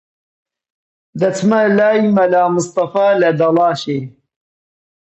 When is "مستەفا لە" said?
2.55-3.29